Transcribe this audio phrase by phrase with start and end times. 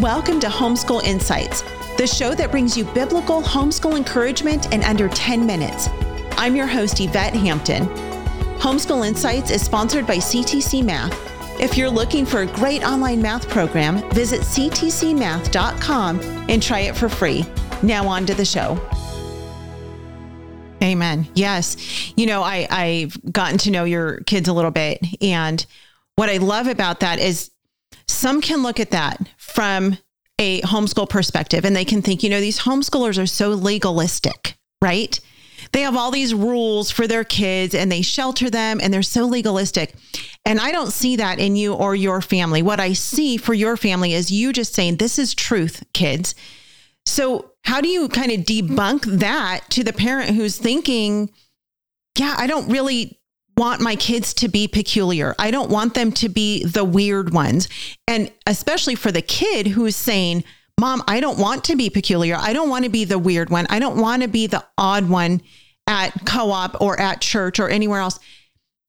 [0.00, 1.62] Welcome to Homeschool Insights,
[1.96, 5.88] the show that brings you biblical homeschool encouragement in under 10 minutes.
[6.32, 7.86] I'm your host, Yvette Hampton.
[8.58, 11.18] Homeschool Insights is sponsored by CTC Math.
[11.58, 17.08] If you're looking for a great online math program, visit ctcmath.com and try it for
[17.08, 17.46] free.
[17.82, 18.78] Now, on to the show.
[20.82, 21.26] Amen.
[21.32, 22.12] Yes.
[22.18, 25.00] You know, I, I've gotten to know your kids a little bit.
[25.22, 25.64] And
[26.16, 27.50] what I love about that is
[28.08, 29.98] some can look at that from
[30.38, 35.18] a homeschool perspective and they can think, you know, these homeschoolers are so legalistic, right?
[35.72, 39.24] They have all these rules for their kids and they shelter them and they're so
[39.24, 39.94] legalistic.
[40.44, 42.62] And I don't see that in you or your family.
[42.62, 46.34] What I see for your family is you just saying, this is truth, kids.
[47.04, 51.30] So, how do you kind of debunk that to the parent who's thinking,
[52.16, 53.18] yeah, I don't really
[53.56, 55.34] want my kids to be peculiar.
[55.38, 57.68] I don't want them to be the weird ones.
[58.06, 60.44] And especially for the kid who's saying,
[60.78, 62.36] Mom, I don't want to be peculiar.
[62.38, 63.66] I don't want to be the weird one.
[63.70, 65.40] I don't want to be the odd one
[65.86, 68.18] at co op or at church or anywhere else.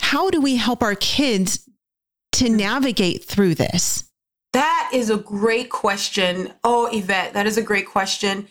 [0.00, 1.68] How do we help our kids
[2.32, 4.04] to navigate through this?
[4.52, 6.52] That is a great question.
[6.64, 8.48] Oh, Yvette, that is a great question.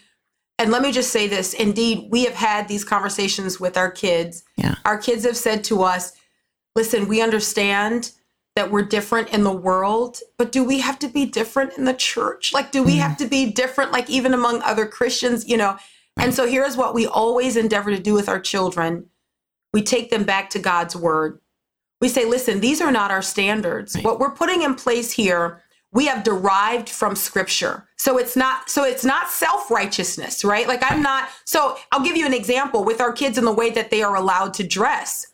[0.58, 4.44] And let me just say this indeed, we have had these conversations with our kids.
[4.58, 4.75] Yeah.
[4.86, 6.14] Our kids have said to us,
[6.75, 8.12] listen, we understand
[8.56, 11.94] that we're different in the world, but do we have to be different in the
[11.94, 12.53] church?
[12.53, 13.00] Like, do we mm.
[13.00, 15.72] have to be different, like, even among other Christians, you know?
[16.17, 16.25] Right.
[16.25, 19.09] And so here's what we always endeavor to do with our children
[19.73, 21.42] we take them back to God's word.
[22.00, 23.94] We say, listen, these are not our standards.
[23.94, 24.06] Right.
[24.06, 25.64] What we're putting in place here
[25.96, 27.88] we have derived from scripture.
[27.96, 30.68] So it's not so it's not self-righteousness right?
[30.68, 33.72] Like i'm not so i'll give you an example with our kids in the way
[33.72, 35.26] that they are allowed to dress.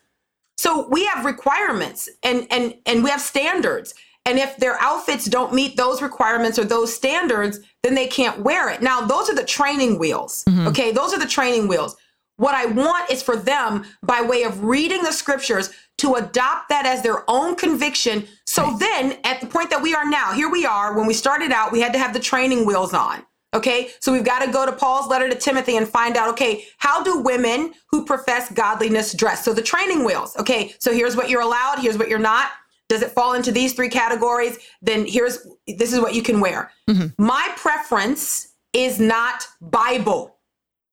[0.56, 3.94] So we have requirements and and and we have standards.
[4.24, 8.70] And if their outfits don't meet those requirements or those standards then they can't wear
[8.70, 8.80] it.
[8.80, 10.68] Now those are the training wheels mm-hmm.
[10.68, 10.92] okay?
[10.92, 11.96] Those are the training wheels.
[12.36, 16.86] What I want is for them, by way of reading the scriptures, to adopt that
[16.86, 18.26] as their own conviction.
[18.62, 20.96] So then, at the point that we are now, here we are.
[20.96, 23.24] When we started out, we had to have the training wheels on.
[23.54, 26.64] Okay, so we've got to go to Paul's letter to Timothy and find out, okay,
[26.78, 29.44] how do women who profess godliness dress?
[29.44, 30.34] So the training wheels.
[30.38, 32.50] Okay, so here's what you're allowed, here's what you're not.
[32.88, 34.58] Does it fall into these three categories?
[34.80, 36.70] Then here's this is what you can wear.
[36.88, 37.22] Mm-hmm.
[37.22, 40.36] My preference is not Bible.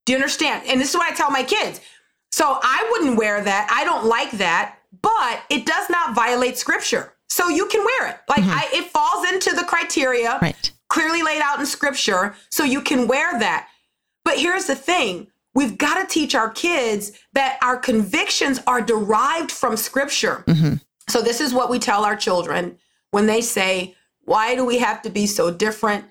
[0.05, 0.67] Do you understand?
[0.67, 1.79] And this is what I tell my kids.
[2.31, 3.69] So I wouldn't wear that.
[3.71, 7.13] I don't like that, but it does not violate scripture.
[7.29, 8.17] So you can wear it.
[8.27, 8.51] Like mm-hmm.
[8.51, 10.71] I, it falls into the criteria right.
[10.89, 12.35] clearly laid out in scripture.
[12.49, 13.69] So you can wear that.
[14.25, 19.51] But here's the thing we've got to teach our kids that our convictions are derived
[19.51, 20.43] from scripture.
[20.47, 20.75] Mm-hmm.
[21.09, 22.77] So this is what we tell our children
[23.11, 26.05] when they say, Why do we have to be so different?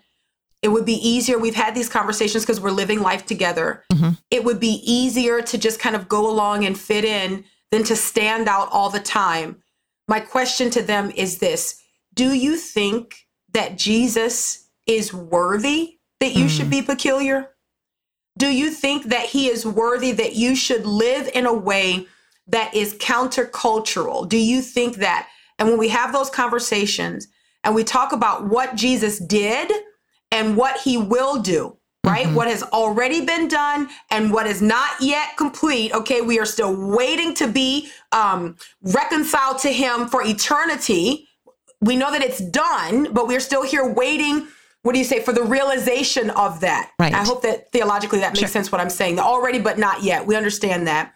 [0.63, 1.39] it would be easier.
[1.39, 3.85] We've had these conversations because we're living life together.
[3.93, 4.11] Mm-hmm.
[4.31, 7.95] It would be easier to just kind of go along and fit in than to
[7.95, 9.63] stand out all the time.
[10.09, 11.81] My question to them is this
[12.15, 16.51] Do you think that Jesus is worthy that you mm.
[16.51, 17.51] should be peculiar?
[18.37, 22.07] Do you think that he is worthy that you should live in a way
[22.47, 24.29] that is countercultural?
[24.29, 25.29] Do you think that?
[25.59, 27.27] And when we have those conversations
[27.65, 29.73] and we talk about what Jesus did,
[30.31, 31.77] and what he will do
[32.19, 32.27] right?
[32.27, 32.37] Mm-hmm.
[32.37, 35.93] What has already been done and what is not yet complete.
[35.93, 41.29] Okay, we are still waiting to be um, reconciled to him for eternity.
[41.81, 44.49] We know that it's done, but we're still here waiting.
[44.83, 46.91] What do you say for the realization of that?
[46.99, 47.15] Right.
[47.15, 48.49] I hope that theologically that makes sure.
[48.49, 49.19] sense what I'm saying.
[49.19, 50.27] Already, but not yet.
[50.27, 51.15] We understand that.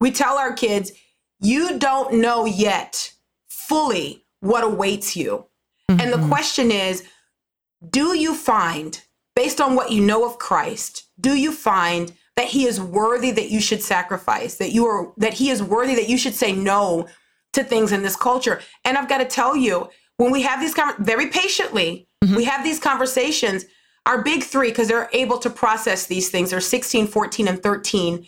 [0.00, 0.92] We tell our kids,
[1.40, 3.12] you don't know yet
[3.48, 5.46] fully what awaits you.
[5.90, 6.00] Mm-hmm.
[6.00, 6.28] And the mm-hmm.
[6.28, 7.06] question is,
[7.88, 9.00] do you find,
[9.34, 13.50] based on what you know of Christ, do you find that he is worthy that
[13.50, 17.08] you should sacrifice, that you are that he is worthy that you should say no
[17.52, 18.60] to things in this culture?
[18.84, 22.36] And I've got to tell you, when we have these con- very patiently, mm-hmm.
[22.36, 23.64] we have these conversations,
[24.06, 28.26] our big 3 because they're able to process these things, they're 16, 14 and 13,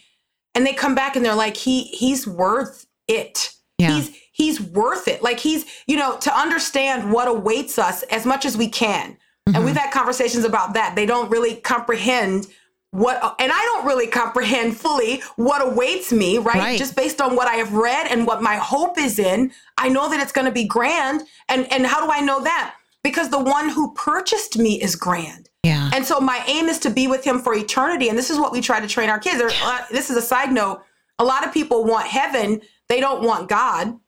[0.55, 3.51] and they come back and they're like he he's worth it.
[3.79, 3.97] Yeah.
[3.97, 5.23] He's he's worth it.
[5.23, 9.17] Like he's, you know, to understand what awaits us as much as we can.
[9.49, 9.57] Mm-hmm.
[9.57, 10.97] And we've had conversations about that.
[10.97, 12.47] They don't really comprehend
[12.93, 16.55] what, and I don't really comprehend fully what awaits me, right?
[16.55, 16.79] right?
[16.79, 19.51] Just based on what I have read and what my hope is in.
[19.77, 21.23] I know that it's going to be grand.
[21.49, 22.77] And, and how do I know that?
[23.03, 25.51] Because the one who purchased me is grand.
[25.65, 25.91] Yeah.
[25.93, 28.09] And so my aim is to be with him for eternity.
[28.09, 29.43] And this is what we try to train our kids.
[29.43, 30.83] Uh, this is a side note.
[31.19, 33.99] A lot of people want heaven, they don't want God.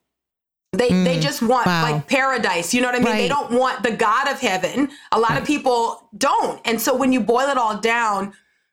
[0.76, 1.22] They they mm.
[1.22, 1.82] just want Wow.
[1.82, 2.72] like paradise.
[2.74, 3.16] You know what I mean?
[3.16, 4.90] They don't want the God of heaven.
[5.12, 6.60] A lot of people don't.
[6.64, 8.32] And so when you boil it all down,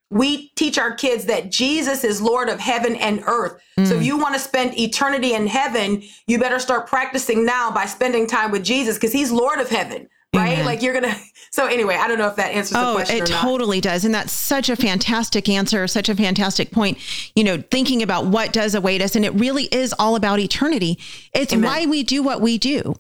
[0.10, 3.60] we teach our kids that Jesus is Lord of heaven and earth.
[3.78, 4.06] So if mm.
[4.06, 8.52] you want to spend eternity in heaven, you better start practicing now by spending time
[8.52, 10.08] with Jesus because he's Lord of heaven.
[10.34, 10.66] Right?
[10.66, 11.16] Like you're gonna
[11.52, 13.42] so anyway, I don't know if that answers the Oh, question it or not.
[13.42, 14.04] totally does.
[14.06, 16.98] And that's such a fantastic answer, such a fantastic point.
[17.36, 19.16] You know, thinking about what does await us.
[19.16, 20.98] And it really is all about eternity.
[21.34, 21.70] It's Amen.
[21.70, 22.96] why we do what we do.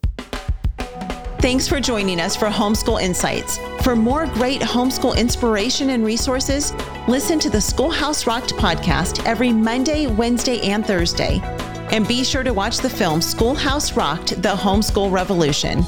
[1.39, 3.57] Thanks for joining us for Homeschool Insights.
[3.81, 6.74] For more great homeschool inspiration and resources,
[7.09, 11.41] listen to the Schoolhouse Rocked podcast every Monday, Wednesday, and Thursday.
[11.91, 15.83] And be sure to watch the film Schoolhouse Rocked The Homeschool Revolution.